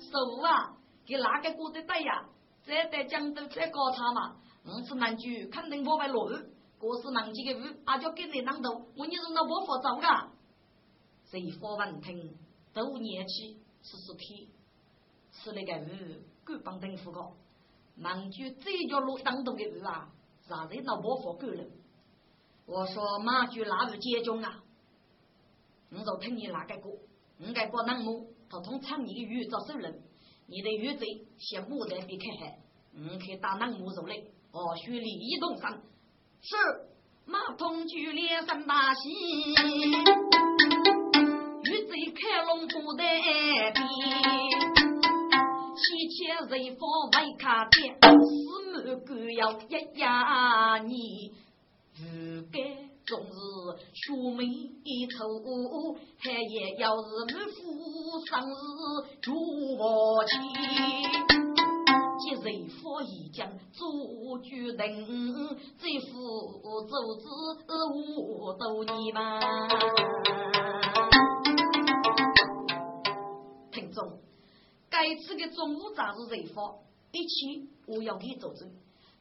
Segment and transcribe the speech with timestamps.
[0.00, 0.76] 手啊，
[1.06, 2.26] 给哪个过得对呀？
[2.64, 4.36] 这在江州在高场嘛？
[4.64, 6.36] 五次难句肯定不会落雨，
[6.78, 10.30] 过是难几个雨，阿就给你啷头，我你是那不佛走噶？
[11.30, 12.34] 谁发文听，
[12.72, 14.48] 都年起是是天，
[15.32, 17.32] 吃那个雨，够帮政府搞。
[17.96, 20.08] 难句这条路当中的雨啊，
[20.48, 21.64] 让人那不佛够了。
[22.66, 24.62] 我说马驹哪日接中啊？
[25.90, 26.88] 我就听你哪个歌，
[27.46, 30.02] 我该把那么他从唱你的雨做手人，
[30.46, 31.06] 你的雨贼
[31.38, 32.58] 先牡丹别看海，
[32.94, 34.30] 我去打那么走嘞。
[34.52, 35.68] 我需利益动身，
[36.40, 36.56] 是
[37.26, 39.10] 马通举连三大喜，
[41.64, 43.74] 玉贼开龙不得边，
[45.74, 51.32] 七千人方外卡店，四门各要一呀你。
[51.96, 52.58] 如该
[53.04, 53.28] 终日
[53.92, 54.46] 学眉
[55.18, 57.02] 头，还也要是
[57.34, 57.60] 满腹
[58.24, 58.54] 生日
[59.20, 59.34] 祝
[59.76, 60.40] 我亲。
[62.18, 65.06] 今日佛已将做决定，
[65.76, 66.12] 这副
[66.86, 67.28] 奏子
[68.16, 69.38] 我都你嘛。
[73.70, 74.18] 听众，
[74.88, 76.82] 该次的中午杂日人佛，
[77.12, 78.72] 一起我要给奏子，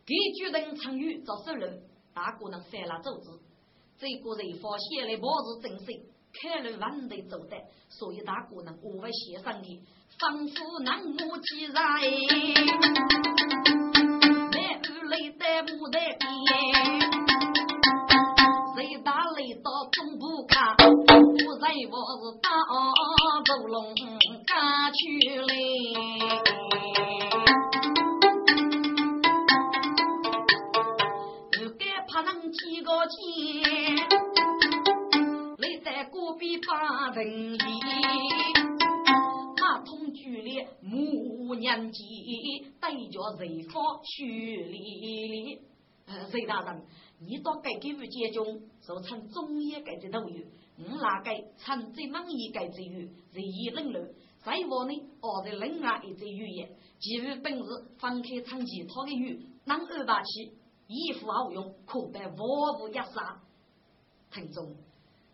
[0.05, 1.83] 给决定参与做首人。
[2.13, 3.41] 大姑娘犯了奏子，
[4.03, 5.95] 这个人发现了末日真神，
[6.33, 7.55] 看了万代走的，
[7.87, 9.81] 所以大姑娘无法写上的，
[10.19, 11.73] 仿佛南无既然，
[14.51, 16.27] 来日来在牡丹边，
[18.75, 22.49] 谁打雷到总不看，我在我是大
[23.45, 23.95] 走龙
[24.45, 26.72] 赶去嘞。
[32.93, 33.65] 几个钱，
[35.57, 37.65] 来在隔壁把人地，
[39.57, 42.03] 他同居里母娘姐，
[42.79, 44.25] 带着人方去
[44.65, 45.59] 里。
[46.05, 46.85] 呃，隋大人，
[47.19, 50.45] 你到该给予解中，就称中医该的都有，
[50.77, 54.01] 我哪个称最满意该之语，人意冷落。
[54.43, 57.63] 在我呢，我在另外一只语言，基于本日
[57.97, 60.51] 放开唱其他的语，能二八七。
[60.93, 62.37] 衣服好用，可被万
[62.79, 63.41] 物压杀。
[64.31, 64.75] 听众，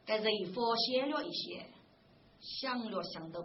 [0.05, 1.65] 该人发现了一些，
[2.39, 3.41] 想了想到，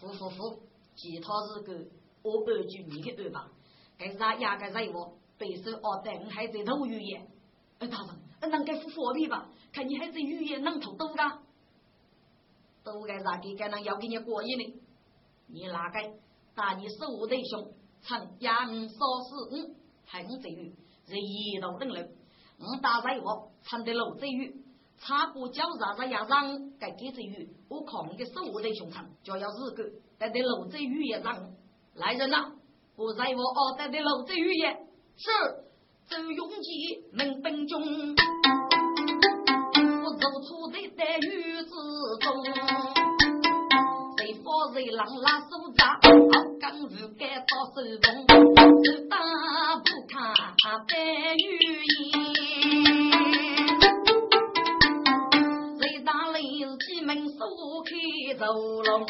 [0.00, 0.60] 呼呼呼，
[0.96, 1.88] 其他是个
[2.22, 3.50] 我二句你的二吧？
[3.96, 7.28] 该啥压个人物，背手二等还在偷语言。
[7.78, 7.98] 呃，大
[8.40, 9.48] 人，能给付货币吧？
[9.72, 11.42] 看你还在语言能偷多噶？
[12.82, 14.80] 都该咋给该能要给你过瘾呢？
[15.48, 16.00] 你哪个
[16.54, 18.96] 打你手弟兄，唱杨少
[19.28, 19.74] 四五，
[20.04, 20.74] 还在语。
[21.06, 22.10] 是一道等人，
[22.58, 24.54] 我打在我唱的老子语，
[24.98, 26.26] 差不叫啥子呀？
[26.28, 29.84] 让该给子语，我靠你的手在胸膛，就要日个
[30.18, 31.52] 带的老子雨也让
[31.94, 32.52] 来人呐！
[32.96, 34.72] 我在我二带的老子语也
[35.16, 35.30] 是
[36.08, 37.80] 周永吉能本中，
[40.02, 41.68] 我走出的在雨之
[42.20, 42.95] 中，
[44.76, 46.04] 谁发谁浪拉手扎，好
[46.60, 48.12] 刚日该到手中，
[48.84, 49.16] 手打
[49.78, 50.14] 不看。
[50.86, 50.90] 白
[51.34, 51.40] 玉
[52.12, 52.12] 燕，
[55.80, 57.38] 谁打雷是进门锁
[57.84, 57.90] 开
[58.34, 58.44] 走
[58.82, 59.00] 龙？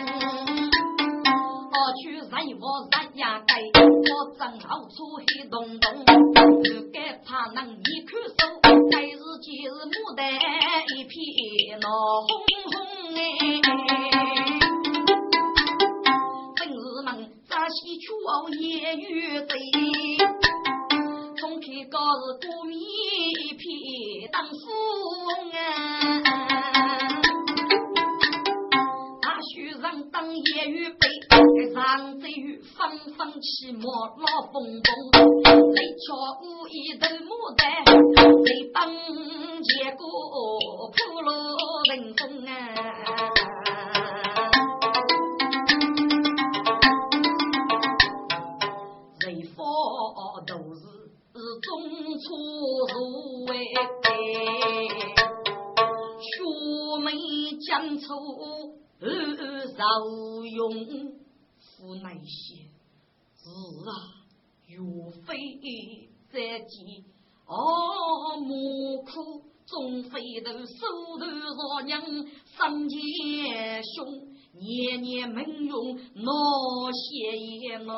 [1.73, 3.51] 我去人我人呀该，
[3.83, 4.09] 我
[4.39, 6.63] 正好出黑洞洞，不
[6.93, 8.39] 该怕能一看手，
[8.93, 10.33] 该是今日牡丹
[10.97, 11.89] 一片闹
[12.23, 12.31] 哄
[12.71, 12.75] 哄
[13.17, 14.56] 哎。
[17.77, 19.55] 们扎西去熬夜雨贼。
[21.39, 22.75] 从开高是过米
[23.59, 23.61] 片
[24.33, 24.55] 当富
[25.27, 25.57] 翁啊，
[29.21, 31.07] 大学生当业余辈，
[31.75, 33.85] 上这雨纷纷起毛
[34.17, 34.89] 老蹦蹦，
[35.75, 38.91] 来跳舞一头牡丹，来当
[39.63, 40.03] 结果
[40.93, 41.31] 普罗
[41.91, 42.55] 人风啊。
[60.87, 61.13] 受用，
[61.59, 62.65] 夫那些
[63.37, 63.49] 是
[63.85, 63.91] 啊，
[64.67, 64.79] 岳
[65.25, 67.05] 飞在即，
[67.47, 70.75] 哦，莫苦总非得手
[71.19, 74.37] 头若娘生前凶。
[74.59, 77.95] 年年门用那些言哦，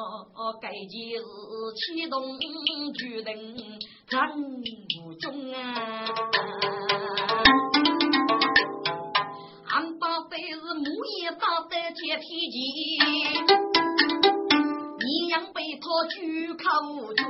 [0.61, 1.25] 该件事
[1.77, 2.37] 启动
[2.95, 4.19] 决定，真
[5.01, 6.05] 不中啊！
[10.69, 12.59] 爸非是木叶打在铁皮机，
[14.99, 16.59] 你娘被他举口
[17.15, 17.23] 住。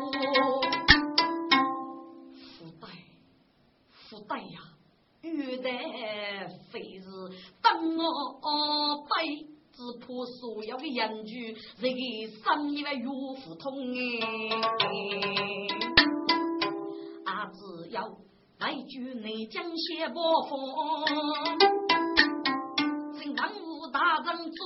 [2.35, 2.89] 福袋，
[3.93, 4.59] 福袋呀，
[5.23, 5.71] 玉带
[6.71, 7.07] 非是
[7.63, 8.03] 等我
[9.05, 9.47] 背。
[9.71, 10.07] 只怕
[10.41, 11.97] 所有的人居，这个
[12.43, 14.27] 生意为岳父通哎，
[17.25, 18.03] 啊只要
[18.59, 20.59] 来句内江写波风，
[23.39, 24.59] 请当武大人做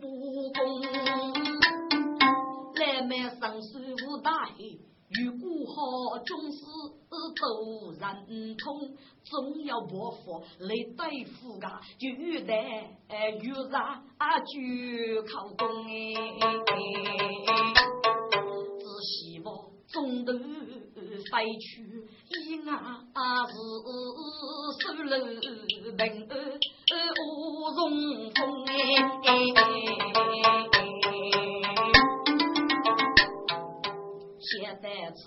[0.00, 0.06] 不
[0.52, 0.80] 公，
[2.76, 3.10] 来买
[3.40, 4.78] 上书无大黑。
[5.10, 6.58] 如果好总是
[7.34, 12.54] 都认同，总要伯父来对付噶，就遇得
[13.08, 15.90] 哎遇上啊就靠功哎，
[18.78, 19.52] 只希望
[19.88, 20.38] 中途飞
[21.58, 22.32] 去一
[22.68, 23.02] 啊
[23.48, 23.52] 是
[24.80, 25.18] 收了
[25.98, 26.28] 平
[27.72, 28.72] 安无荣风哎。
[34.40, 34.84] 现在
[35.16, 35.22] 是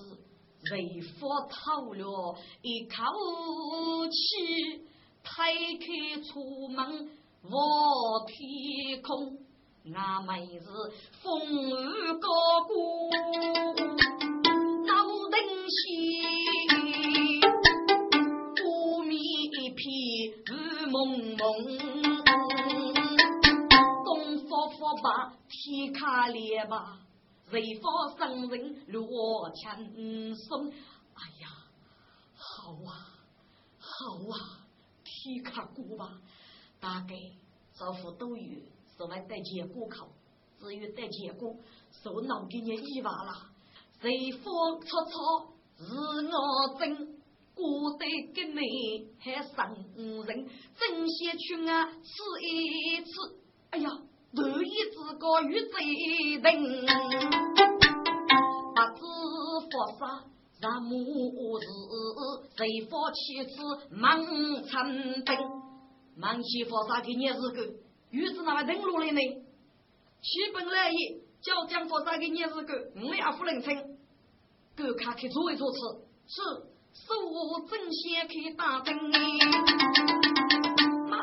[0.71, 1.17] 为佛
[1.49, 2.93] 透了一口
[4.11, 4.13] 气，
[5.23, 5.85] 推开
[6.21, 6.77] 出门
[7.41, 7.51] 望
[8.27, 9.39] 天空，
[9.95, 10.65] 俺们是
[11.23, 11.73] 风雨
[12.19, 12.27] 高
[12.67, 12.73] 过
[14.85, 14.93] 老
[15.31, 15.35] 登
[15.67, 15.81] 西，
[18.55, 18.63] 不
[19.03, 19.81] 面一片
[20.45, 20.53] 雨
[20.91, 20.95] 蒙
[21.37, 21.43] 蒙，
[24.85, 26.99] 东佛把天开裂吧。
[27.49, 31.47] 随佛生人落千松，哎呀，
[32.35, 33.09] 好啊，
[33.79, 34.65] 好啊，
[35.03, 36.21] 体卡过吧，
[36.79, 37.15] 大概
[37.73, 38.59] 招呼都有，
[38.95, 40.07] 是为带结果考，
[40.59, 41.55] 至于带结果，
[42.03, 43.33] 手脑给你一把了。
[44.01, 45.83] 随佛出错是
[46.27, 46.95] 我真，
[47.55, 48.05] 过得
[48.35, 50.47] 跟你还生人，
[50.77, 52.11] 真些去啊吃
[52.43, 53.39] 一次，
[53.71, 53.89] 哎呀。
[54.35, 55.71] 头一之高与贼
[56.43, 56.45] 人，
[58.75, 59.01] 不知
[59.71, 60.03] 佛杀
[60.59, 60.91] 什么
[61.61, 61.63] 事，
[62.57, 62.59] 谁
[62.89, 63.55] 发妻子
[63.91, 64.03] 忙
[64.65, 64.73] 成
[65.23, 65.29] 兵？
[66.17, 67.63] 忙起佛杀给你是个，
[68.11, 69.21] 于是那位登陆来呢？
[70.21, 70.95] 七本来意，
[71.41, 73.73] 叫将佛杀给你是个，我也不能称。
[74.75, 75.77] 各看去做一做次，
[76.27, 76.41] 是
[77.07, 77.07] 手
[77.69, 78.93] 正先去打针，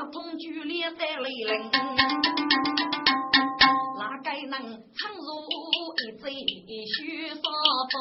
[0.02, 1.70] 马桶剧烈在雷人。
[4.50, 5.28] 能撑入
[5.96, 7.34] 一醉须沙
[7.92, 7.94] 房，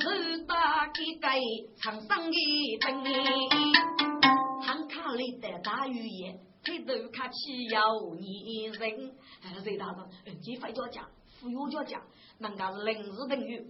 [0.00, 0.02] 手
[0.48, 1.38] 打一盖
[1.76, 3.04] 长生的灯，
[4.62, 9.14] 汉卡里的大雨夜，抬头看起有你人。
[9.62, 10.08] 谁大人？
[10.24, 11.06] 你回家家，
[11.38, 12.02] 扶我家家，
[12.38, 13.62] 人家是临时等于，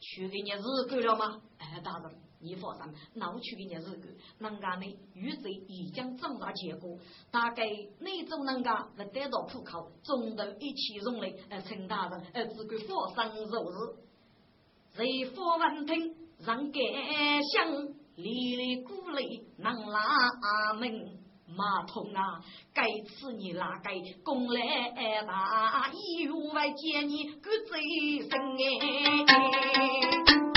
[0.00, 1.40] 去给你日够了吗？
[1.58, 2.27] 哎，大人。
[2.40, 6.96] 你放心，那我去给你日个，人家呢，雨水已经长大结果，
[7.30, 7.64] 大概
[7.98, 12.78] 那种人家不得到浦口，中途一起容来，呃，陈大人，呃，只管
[13.16, 13.74] 放心入日。
[14.94, 16.82] 谁发闻听，让感
[17.52, 21.18] 想，里里鼓里能拉门
[21.56, 22.40] 马桶啊，
[22.72, 23.92] 该次你哪该
[24.22, 30.47] 公来大，意外见你个最深哎。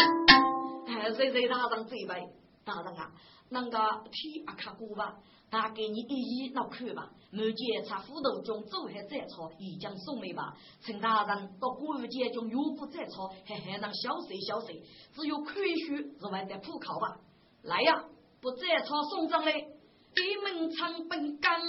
[1.15, 2.29] 谁谁大人这位
[2.63, 3.11] 大人啊，
[3.49, 5.15] 那个天阿卡过吧，
[5.49, 7.09] 他给你一一那看吧。
[7.31, 10.53] 目前查斧头中走还在吵，已经送没吧。
[10.81, 14.81] 陈大人到国界中又不在吵，还还能小水小水，
[15.15, 17.17] 只有亏虚是外在普考吧。
[17.63, 18.03] 来呀，
[18.41, 21.61] 不在吵送上来，闭门长本刚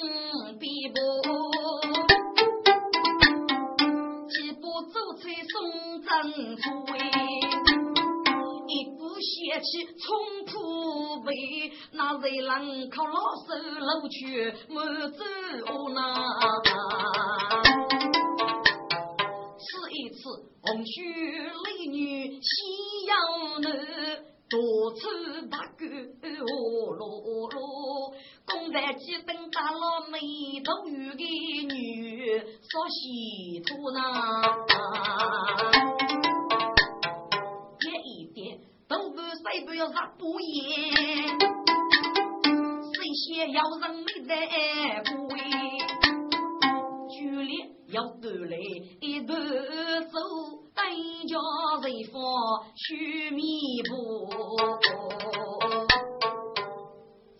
[0.58, 0.96] 闭不，
[4.28, 6.84] 几步走出送正出
[9.22, 11.30] 掀起冲铺被，
[11.92, 13.14] 那谁能靠老
[13.46, 15.24] 手搂去满走
[15.94, 15.96] 那？
[19.58, 20.18] 此一次
[20.62, 22.48] 红须美女夕
[23.06, 23.70] 阳男，
[24.50, 24.58] 多
[24.94, 25.00] 出
[25.48, 26.52] 大哥哦
[26.98, 27.00] 罗
[27.48, 27.60] 罗，
[28.44, 30.18] 公在几等大老眉
[30.64, 31.22] 头鱼的
[31.74, 34.00] 女，说西土那？
[39.92, 40.52] 谁不要杀不言？
[42.92, 44.30] 谁先要人没在
[45.04, 45.38] 归？
[47.10, 47.52] 距离
[47.88, 48.56] 要得来
[49.00, 49.38] 一段
[50.08, 50.18] 走，
[50.74, 50.82] 等
[51.28, 51.38] 叫
[51.82, 52.22] 人放
[52.74, 53.92] 去弥补？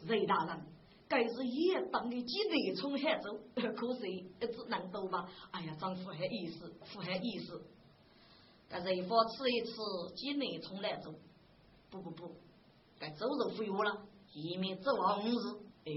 [0.07, 0.61] 雷大人，
[1.09, 4.01] 该是也当的几内从海走，可是
[4.41, 5.27] 只能走吧？
[5.53, 7.63] 哎呀，丈夫还意思，夫还意思。
[8.69, 9.73] 该人方吃一次，
[10.17, 11.15] 几内从来走。
[11.93, 12.35] 不不不，
[12.99, 15.61] 该走走服药了，一面走五日。
[15.85, 15.93] 哎，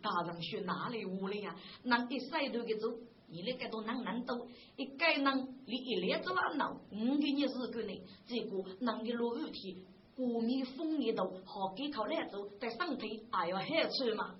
[0.00, 1.54] 大人去哪里屋里呀？
[1.82, 2.88] 那一晒头的走，
[3.28, 4.32] 你那个都难难走，
[4.76, 9.76] 一该能你一连走了闹，五给你是个呢，这个能的落雨天，
[10.16, 14.36] 过米风一头，好给靠来走，在上腿还要好处嘛。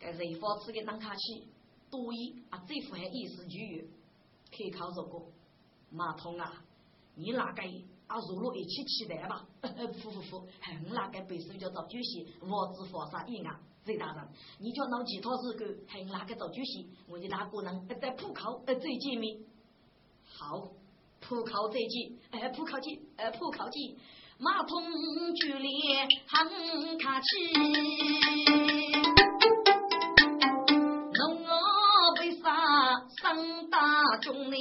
[0.00, 1.46] 该人佛吃的能卡起，
[1.88, 3.84] 多一啊，这副还意思就有，
[4.50, 5.22] 可靠这个
[5.90, 6.64] 马桶啊。
[7.14, 7.62] 你哪个
[8.06, 8.16] 啊？
[8.28, 9.46] 如果一起期待吧？
[9.60, 9.68] 不
[10.10, 10.46] 不不，我
[10.94, 13.58] 哪个背手叫做主席，我只发啥意啊？
[13.84, 16.88] 贼大人，你叫弄其他事干，还哪个做主席？
[17.08, 19.38] 我的大姑娘在浦口呃最见面。
[20.24, 20.68] 好，
[21.20, 23.96] 浦口再见，呃浦口见，呃浦口见，
[24.38, 24.82] 马桶
[25.34, 25.68] 距离
[26.26, 27.52] 很客气。
[31.14, 32.44] 侬我为啥
[33.22, 33.78] 生大
[34.20, 34.56] 中呢？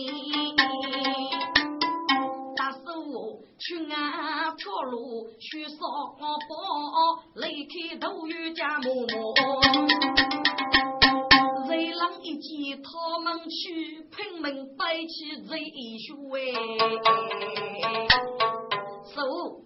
[3.58, 5.78] 去啊，跳路去烧
[6.20, 6.24] 包，
[7.36, 9.34] 雷开头雨家默默。
[11.68, 15.58] 贼狼一见他们去，拼命摆起贼
[16.08, 16.38] 凶哎！
[19.16, 19.22] 走，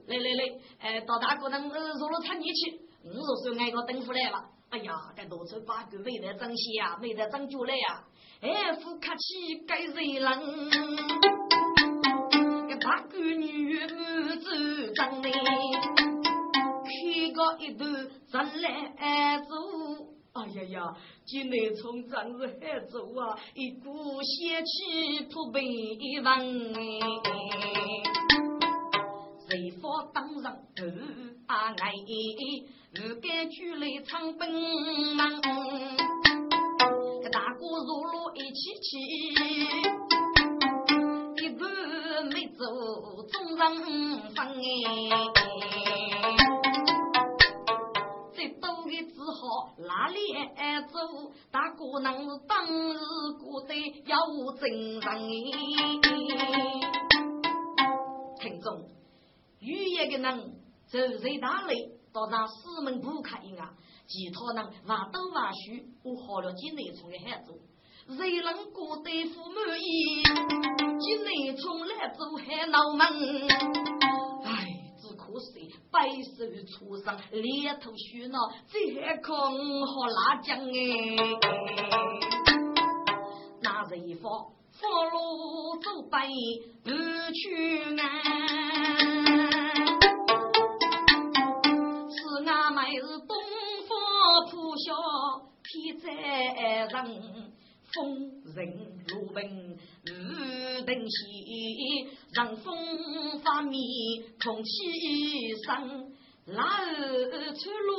[0.07, 0.41] 来来来，
[0.79, 4.45] 哎，到大哥能入了产业去，我若是挨个等回来了。
[4.69, 8.03] 哎呀，该多走八个没得争气呀，没得争脚来呀！
[8.41, 10.39] 哎，不客气，该贼狼。
[12.81, 14.49] 八个女满走
[14.95, 15.31] 张嘞，
[16.85, 16.89] 开
[17.33, 17.91] 个一段
[18.31, 19.53] 真来走。
[20.33, 20.95] 哎呀呀，
[21.25, 26.79] 今内从张是海走啊，一股仙气扑鼻闻哎。
[29.49, 30.85] 谁方当上头
[31.47, 31.75] 啊哎，
[32.93, 35.41] 不敢举来唱本门，
[37.21, 38.87] 个大哥入路一起起。
[41.35, 41.65] 没走，
[42.69, 43.59] 众人
[44.35, 44.61] 分哎，
[48.31, 50.17] 最多的只好拉脸
[50.87, 50.99] 走。
[51.51, 52.13] 大姑娘
[52.47, 52.97] 当日
[53.39, 53.73] 过得
[54.05, 54.19] 要
[54.59, 55.11] 精神哎。
[58.39, 58.87] 听众，
[59.59, 60.53] 有一个人
[60.85, 63.73] 走在大雷，到上四门不开啊，
[64.07, 67.51] 其他人挖东挖西，我好了几内从的孩子。
[68.17, 70.23] 谁能过得不满意？
[70.99, 73.05] 今内从来走海闹门，
[74.43, 74.49] 唉，
[74.99, 78.37] 只可惜白手出生，脸头虚脑，
[78.67, 79.53] 这还可好
[80.07, 80.69] 辣酱哎！
[83.61, 84.23] 那人方
[84.73, 86.27] 放路走白
[86.83, 86.89] 不
[87.31, 88.01] 去安，
[92.09, 92.17] 是
[92.49, 93.37] 俺们是东
[93.87, 93.89] 方
[94.49, 94.87] 破晓
[95.63, 96.07] 天在
[96.87, 97.53] 人。
[97.93, 98.57] 风人
[99.07, 99.39] 路平
[100.05, 100.09] 雨
[100.85, 101.17] 等闲，
[102.33, 103.73] 让风发面
[104.43, 104.69] 空气
[105.65, 106.11] 生，
[106.45, 107.91] 老儿出路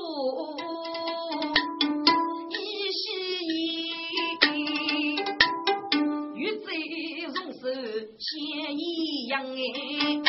[2.50, 2.54] 一
[2.92, 3.02] 稀，
[6.36, 6.66] 玉贼
[7.26, 7.58] 容手
[8.18, 8.28] 先
[8.78, 9.34] 一样
[10.24, 10.28] 哎，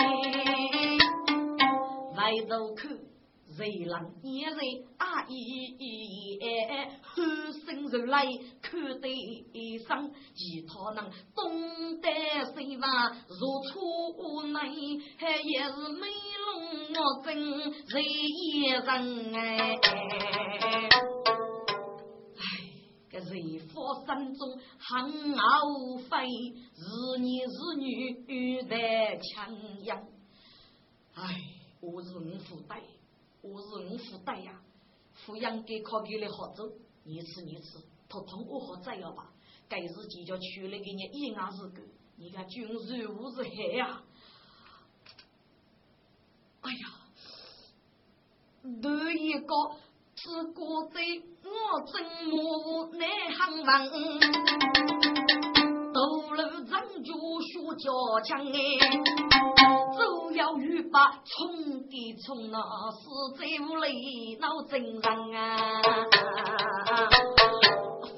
[2.17, 3.10] 外头看。
[3.55, 3.93] 谁人
[4.23, 4.57] 也人
[4.97, 6.39] 阿姨，
[7.01, 7.21] 后
[7.65, 8.25] 生如来
[8.61, 12.09] 看得上，其他人懂得
[12.53, 12.87] 谁话
[13.27, 14.57] 如初内，
[15.17, 16.07] 还也是美
[16.45, 16.47] 容
[16.93, 17.27] 我真
[17.89, 19.39] 谁一人哎。
[22.37, 22.41] 哎，
[23.11, 24.39] 这人佛山中
[24.79, 26.09] 很傲飞，
[26.73, 26.81] 是
[27.19, 29.29] 男是女在强
[29.83, 29.99] 养。
[31.15, 31.21] 哎，
[31.81, 32.81] 我是五福带。
[33.41, 34.61] 我是五福带呀，
[35.25, 36.63] 抚养给考给了好走，
[37.03, 39.31] 你吃你吃，他同我好再要吧。
[39.67, 41.81] 该是计较娶来给你一样是个，
[42.17, 42.79] 你看君如
[43.15, 44.03] 无是害呀。
[46.61, 46.85] 哎呀，
[48.61, 49.55] 头一个
[50.15, 51.01] 是过在
[51.43, 53.89] 我真母难行文，
[55.91, 58.53] 斗路长就学交强哎。
[60.33, 62.61] 要与把冲的冲啊
[62.91, 62.99] 是
[63.37, 65.03] 在屋里闹真人
[65.35, 65.81] 啊！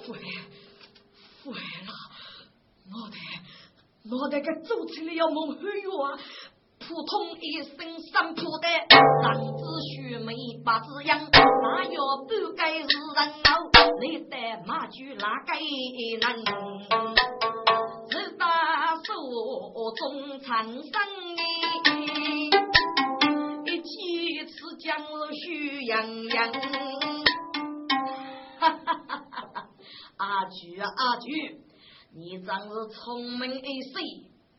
[0.06, 0.20] 坏
[1.44, 1.52] 坏
[1.86, 1.92] 了，
[2.92, 3.16] 我的
[4.12, 6.18] 我的个走起来要蒙黑哟啊！
[6.80, 7.78] 扑通一声
[8.12, 8.68] 三扑的，
[9.24, 9.64] 男子
[9.96, 12.88] 须眉八字样，哪有不该是人
[13.46, 13.72] 哦？
[14.02, 15.58] 你带马驹哪该
[16.20, 16.44] 能？
[18.12, 18.46] 是大
[19.04, 19.14] 手
[19.96, 20.92] 中长生。
[24.80, 26.52] 将是徐洋洋，
[28.60, 29.70] 哈哈哈哈哈！
[30.18, 31.62] 阿菊啊阿菊，
[32.14, 34.02] 你真是聪明一岁，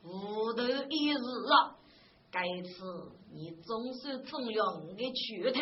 [0.02, 1.76] 糊涂一日啊！
[2.30, 2.70] 该次
[3.34, 5.60] 你总是中了我的圈套，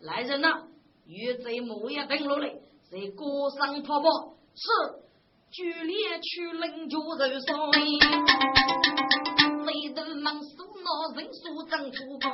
[0.00, 0.68] 来人呐！
[1.04, 2.48] 与贼木也登陆来，
[2.90, 4.06] 在过上泡泡
[4.54, 4.62] 是
[5.52, 7.72] 剧烈去领救人生，
[9.66, 10.48] 贼头忙数
[10.84, 12.30] 那人数增出高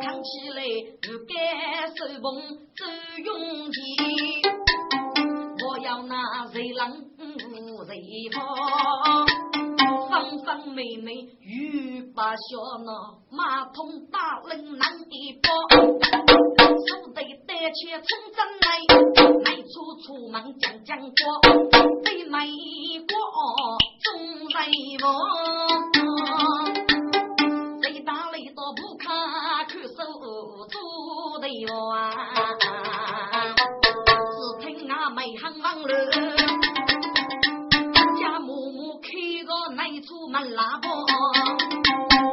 [0.00, 0.62] 看起来
[1.02, 1.34] 不该
[1.88, 2.24] 手捧
[2.76, 2.80] 走
[3.24, 3.28] 勇
[3.72, 3.76] 气，
[5.66, 6.14] 我要那
[6.52, 7.92] 贼狼无贼
[10.38, 10.46] 方。
[10.46, 18.66] 方方美美玉把小闹，马桶打冷难一包，手得带钱从真来，
[19.42, 21.10] 迈出出门讲讲过，
[22.04, 22.48] 对美
[23.08, 23.16] 国
[24.04, 24.68] 中来
[25.02, 25.04] 我，
[27.82, 29.06] 谁打雷都不看，
[29.66, 29.88] 看手
[30.68, 32.10] 做的哇，
[40.36, 40.88] 门拉包，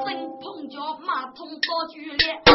[0.03, 2.51] 真碰着马桶倒剧烈，手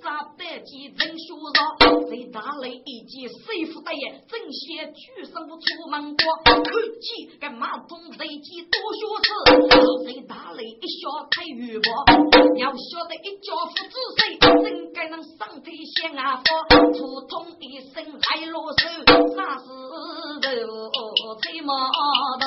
[0.00, 9.26] 扎白鸡真羞臊，谁打雷一记谁负得也，正些举手出门过，看见个马桶雷击多羞耻，
[10.06, 11.90] 谁打雷一下太预报，
[12.58, 18.86] 要晓得一家父子谁，真该能上天先啊发，扑通一声来落手，
[19.34, 20.38] 啥时候
[21.40, 21.74] 吹马
[22.38, 22.46] 的？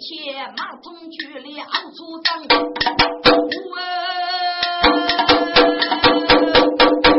[0.00, 0.16] 切
[0.56, 2.40] 马桶剧烈熬出脏，
[3.68, 3.76] 我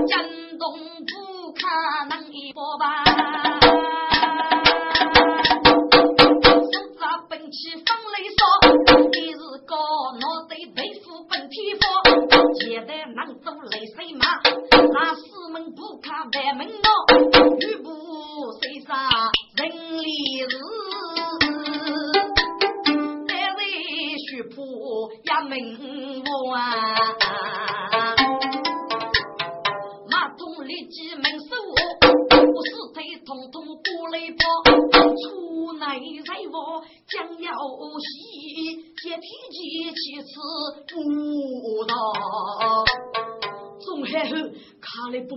[0.08, 0.18] 江
[0.58, 0.66] 东
[1.06, 1.14] 不
[1.54, 3.06] 看能一波吧，
[6.74, 8.42] 手扎兵器放雷烧，
[9.14, 9.78] 一日高
[10.20, 11.86] 脑袋背负本天佛，
[12.56, 14.26] 接待能走雷水马，
[14.92, 15.22] 那四
[15.54, 16.90] 门不看外门道，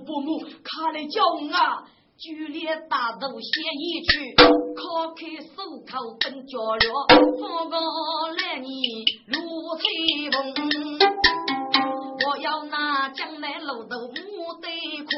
[0.04, 1.22] 卡来不不母，看来叫
[1.56, 1.84] 啊！
[2.16, 6.84] 剧烈打斗先一去，敲开手铐奔脚了，
[7.40, 7.76] 放个
[8.38, 8.68] 来你
[9.26, 9.40] 如
[9.78, 9.82] 吹
[10.30, 10.54] 风。
[12.24, 14.70] 我要拿江南路头木对
[15.04, 15.12] 框，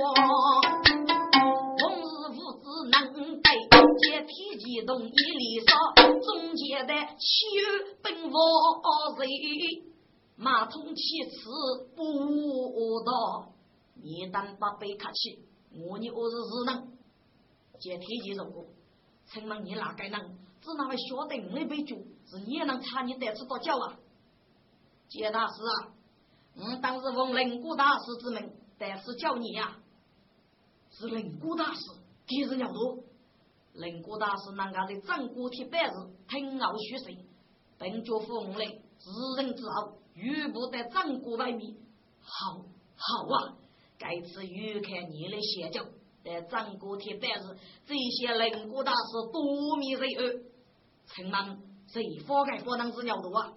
[1.79, 3.51] 红日父子能带，
[3.99, 4.27] 接天
[4.59, 7.61] 机动一里少，中间的七月
[8.03, 8.35] 奔我
[9.19, 9.27] 谁？
[10.39, 11.37] 马桶七次
[11.95, 13.49] 不到，
[14.03, 15.45] 你当把背客气。
[15.73, 16.89] 我你我是智能，
[17.79, 18.65] 接天机如果，
[19.27, 20.39] 请问你哪个人？
[20.63, 23.99] 只那位晓得你杯酒，是你也能差你得吃多久啊？
[25.09, 25.93] 接大师啊，
[26.57, 29.77] 我当时奉灵谷大师之命，但是叫你呀，
[30.91, 31.81] 是灵谷大师，
[32.27, 33.05] 今日了多。
[33.75, 37.19] 灵谷大师那个在正国铁板子听傲虚岁，
[37.77, 39.11] 本教奉灵，自
[39.43, 41.77] 人之傲，遇不得正国外面，
[42.23, 42.65] 好
[42.97, 43.57] 好啊！
[43.99, 45.85] 该次欲看你的写教，
[46.23, 47.57] 在张国铁办事，
[47.87, 50.43] 这些灵谷大师多米人耳，
[51.15, 53.53] 请问谁方该方能是鸟多啊？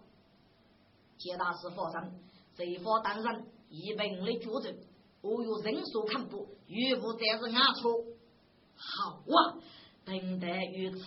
[1.18, 2.14] 谢大师发声，
[2.56, 4.76] 谁方当然以本的主政，
[5.22, 7.92] 我有人数看不，遇不再是俺错。
[8.76, 9.60] 好啊，
[10.10, 10.98] 等待与参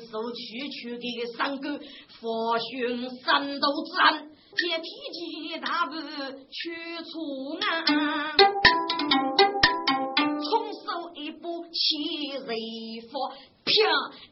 [0.00, 5.92] 手区区的三个佛训三斗之案，借天机大步
[6.50, 7.12] 去出
[7.60, 7.64] 案。
[10.50, 12.56] 空手一步起雷
[13.08, 13.30] 佛，
[13.64, 13.70] 啪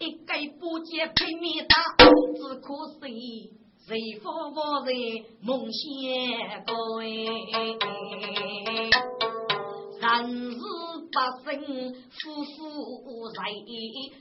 [0.01, 2.67] 一个不接拼命打，只可
[3.07, 3.53] 惜
[3.89, 4.91] 雷佛我在
[5.41, 7.29] 梦想归。
[10.01, 10.59] 人世
[11.13, 13.39] 八生夫妇在，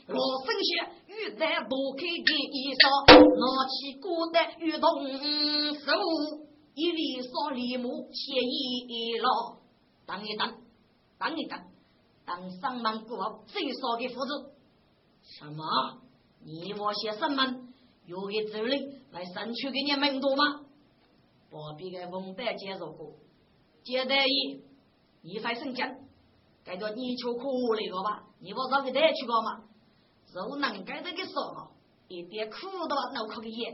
[0.08, 0.70] 老生血
[1.08, 2.84] 欲在多开的衣裳，
[3.36, 4.86] 拿起锅的欲动
[5.80, 5.92] 手，
[6.74, 9.58] 一里烧里木写一老，
[10.06, 10.54] 等一等，
[11.18, 11.60] 等一等。
[12.26, 14.52] 当上门过后最少的福子，
[15.22, 16.02] 什么？
[16.44, 17.68] 你我些什么？
[18.06, 20.62] 有一助理来争取给你门多吗？
[21.50, 23.14] 不必给文白介绍过，
[23.84, 24.62] 接待一，
[25.22, 26.05] 你才生钱，
[26.66, 28.24] 该叫你求苦那个吧？
[28.40, 29.64] 你不找个带去过吗？
[30.34, 31.70] 肉能该这个说嘛？
[32.10, 32.58] 一点苦
[32.90, 33.66] 都脑壳里，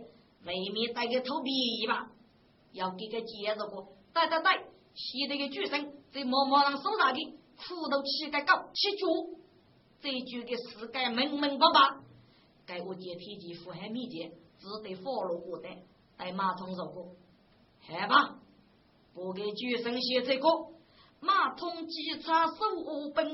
[0.46, 2.12] 外面带个头皮吧？
[2.74, 4.52] 要给个介绍过，对对对，
[4.94, 7.38] 写那个举声在默默上手上的。
[7.58, 9.06] 苦头乞个高，乞脚，
[10.02, 11.98] 这句给世界明明白白，
[12.66, 15.70] 该我接天机富海秘籍，只得 follow 路过的，
[16.18, 17.14] 带马通走过，
[17.82, 18.40] 好吧，
[19.14, 20.50] 不给举声写这个，
[21.24, 22.54] 马通机查手
[23.14, 23.32] 本哎，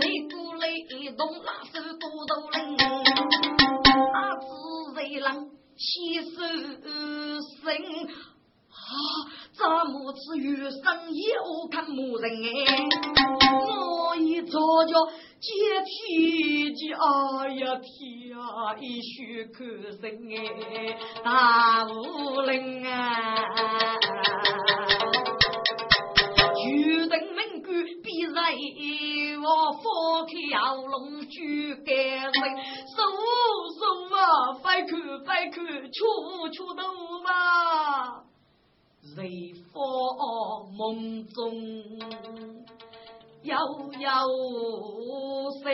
[0.00, 2.76] 谁鼓雷动拉手多头人，
[4.14, 4.46] 阿子
[4.94, 6.30] 贼狼携手
[7.62, 7.66] 生。
[8.70, 8.92] 啊！
[9.52, 12.88] 咱母子余生有看母人哎，
[13.66, 14.94] 我一早就
[15.40, 15.50] 接
[15.84, 16.98] 天机，哎
[17.54, 22.94] 呀天啊，一须可人哎，大无人啊！
[26.70, 27.68] 举灯门关
[28.02, 28.38] 闭在
[29.42, 29.82] 我放
[30.26, 32.32] 开喉咙举干人，
[32.86, 32.94] 手
[33.76, 33.82] 手
[34.14, 34.18] 啊，
[34.62, 34.90] 快看
[35.24, 36.82] 快看，出出头
[37.24, 38.22] 吧！
[39.16, 39.24] 在
[39.72, 39.74] 佛
[40.78, 41.34] 梦中
[43.42, 43.56] 悠
[43.98, 44.08] 悠
[45.64, 45.66] 声，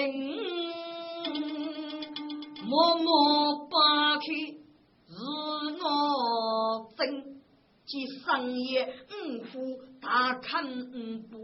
[2.67, 3.07] 默默
[3.69, 4.23] 把开
[5.09, 5.15] 是
[5.83, 5.85] 我
[6.97, 7.36] 真。
[7.87, 10.64] 即深夜五虎大看
[11.31, 11.38] 不，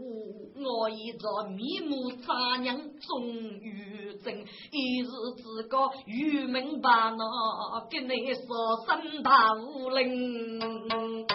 [0.61, 3.23] 我一着面目扎娘终
[3.61, 4.37] 于真，
[4.71, 7.23] 一日自个愚民把那
[7.89, 8.45] 给你说
[8.85, 11.25] 声大无灵。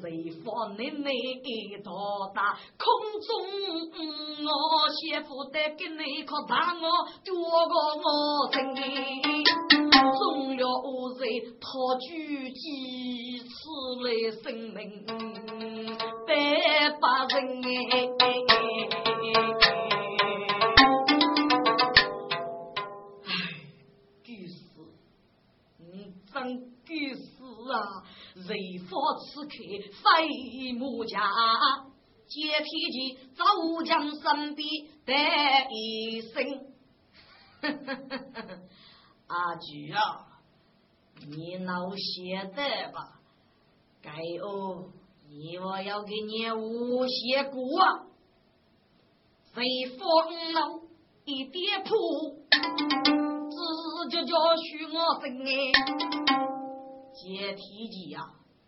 [0.00, 1.92] 谁放你那一道
[2.34, 2.86] 大空
[3.20, 3.30] 中，
[4.44, 4.48] 我
[4.90, 6.82] 先负得给你可打我，
[7.22, 7.34] 捉
[7.68, 8.04] 个我
[8.50, 9.83] 真。
[10.54, 11.66] 中了恶贼，他
[12.00, 13.48] 举几次
[14.02, 14.08] 来
[14.42, 15.04] 生命
[16.26, 17.62] 百把人
[23.24, 23.26] 哎，
[24.22, 24.54] 巨死，
[25.80, 26.34] 嗯，真
[26.84, 28.04] 巨死啊！
[28.34, 28.48] 人
[28.84, 29.50] 发此刻
[30.02, 31.18] 飞木家，
[32.28, 33.44] 接天机早
[33.84, 34.68] 将身边
[35.04, 36.34] 带一声。
[39.26, 40.00] 阿菊啊，
[41.26, 43.20] 你老写的吧？
[44.02, 44.10] 该
[44.42, 44.90] 哦，
[45.28, 47.60] 你我要给你五写过，
[49.54, 49.64] 谁
[49.96, 50.82] 放了
[51.24, 51.90] 一点谱，
[52.50, 55.72] 直接叫许我分哎。
[57.14, 58.20] 解题集呀，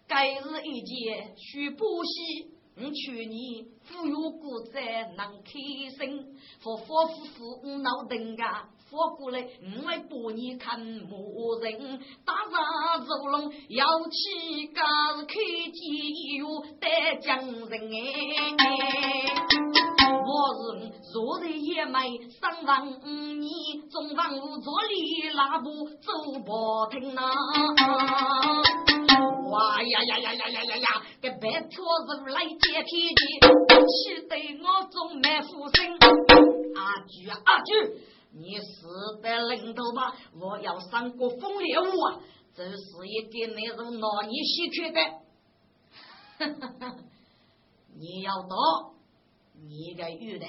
[0.07, 2.57] 该日一节须补习。
[2.79, 5.51] 我去年富有股债能开
[5.99, 8.69] 心，佛佛夫妇闹登家。
[8.97, 14.83] 我过来，我来帮你看牧人，打上走龙，要起家
[15.19, 15.35] 是开
[15.71, 18.65] 机哟，带将人哎。
[20.09, 22.89] 我是昨日也没上房，
[23.39, 23.51] 你
[23.91, 25.69] 中房屋坐里拉布
[26.01, 27.21] 走不停呐。
[29.51, 31.03] 哇呀呀呀呀呀呀呀！
[31.23, 33.21] 这白兔子来接天地，
[33.87, 35.87] 气得我总没福生。
[36.75, 37.73] 阿菊啊阿菊！
[38.39, 38.63] 你是
[39.23, 40.15] 的领导吧？
[40.39, 42.21] 我要上过风猎物啊！
[42.55, 45.01] 这是一个那种拿你稀缺的，
[47.99, 48.93] 你要到
[49.55, 50.47] 你个玉的，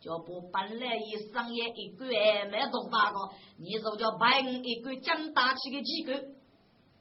[0.00, 3.18] 就不本来一商业一个没多大个，
[3.58, 6.12] 你就叫办一个讲大气的机构，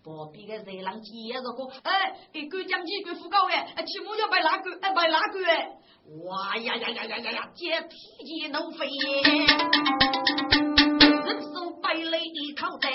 [0.04, 4.72] 旁边个热浪机也是个，哎，一个讲机构副高哎，起码要摆哪个？
[4.82, 5.46] 哎，摆哪个？
[5.46, 5.78] 哎。
[6.06, 7.50] 哇呀呀呀呀呀呀！
[7.56, 7.90] 接天
[8.24, 8.86] 机能飞，
[11.26, 12.90] 人手百雷一口袋，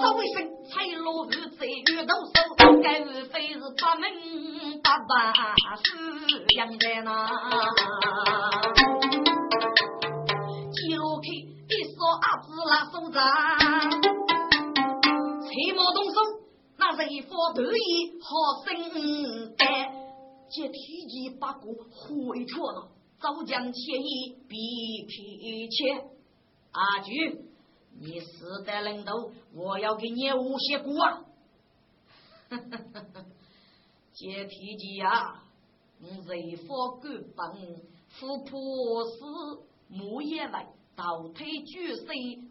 [0.00, 4.08] 稍微声彩落日在月头手，该无非是八门
[4.84, 5.32] 八把
[5.82, 7.10] 是养在那。
[10.86, 13.20] 一路开一说阿子拉手掌，
[15.42, 16.20] 切莫动手，
[16.78, 19.93] 那是一副得意好生干。
[20.54, 22.88] 借体积把股回错了，
[23.18, 24.56] 早将切意比
[25.04, 26.04] 皮切。
[26.70, 27.44] 阿菊，
[27.98, 31.24] 你死的人头，我要给你五些股啊！
[34.12, 35.42] 借体积呀，
[35.98, 40.68] 你人佛狗本，富婆死木叶来。
[40.96, 42.04] 倒退举手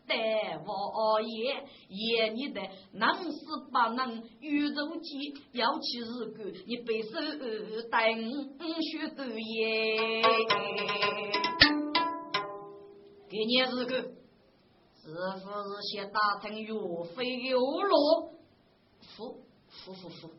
[0.06, 3.40] 待王爷，爷你的能是
[3.72, 7.12] 不能宇宙机要起日干，你背手
[7.90, 10.22] 等许多耶。
[13.30, 13.98] 给你日干，
[15.02, 16.74] 是不是先打成岳
[17.16, 18.34] 飞有落？
[19.16, 20.30] 服服服服。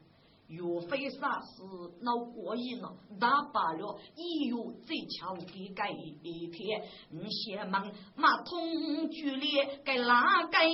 [0.48, 1.62] 岳飞啥事
[2.02, 10.68] 闹过瘾了，大罢了，一有最巧的改一天，你先问马通举列该哪个人？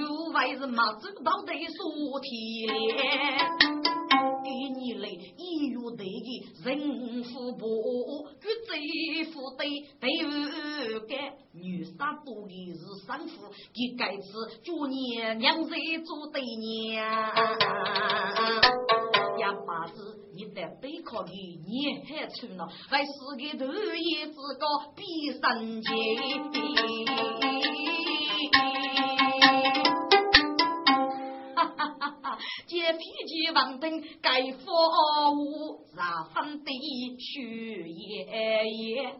[0.00, 2.28] 无外是马走到的说天，
[4.42, 7.68] 给你来，一月对的人夫婆，
[8.40, 9.60] 与贼夫对
[10.00, 10.08] 对
[11.00, 14.26] 干，女杀多的是生父，给该子
[14.64, 15.70] 祝年娘子
[16.04, 17.04] 做对娘，
[19.38, 25.02] 呀把子你得背靠的你还穿了，还是个头一子个比
[25.40, 25.88] 三姐。
[32.66, 36.70] 借脾气王登盖佛屋，让分的
[37.18, 38.24] 许爷
[38.64, 39.14] 爷。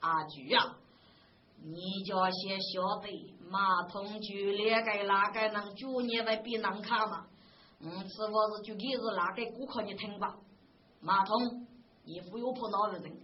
[0.00, 0.77] 阿菊啊，
[1.62, 3.08] 你家先晓得
[3.50, 7.26] 马桶就连个哪个能住你的比能看嘛？
[7.80, 10.34] 嗯，此话是就给是哪个顾客你听吧。
[11.00, 11.66] 马桶，
[12.04, 13.16] 你忽悠破哪个人？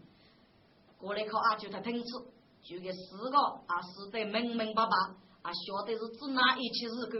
[0.96, 2.06] 过来靠阿舅他听次，
[2.62, 4.96] 就给四个啊，死得明明白白，
[5.42, 7.18] 啊，晓得是指哪一起日个？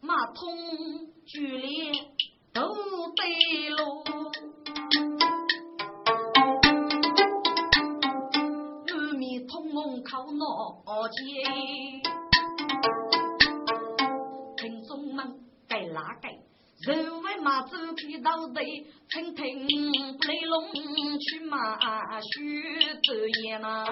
[0.00, 1.94] 马桶举脸
[2.52, 2.62] 都
[3.16, 4.04] 对路，
[9.94, 12.02] 通红靠脑前，
[14.56, 15.24] 听众们
[15.68, 16.28] 该哪个？
[16.84, 18.54] 人为马走皮到头，
[19.08, 20.72] 听听雷龙
[21.20, 21.78] 去马
[22.20, 22.28] 学
[23.06, 23.86] 走也呐。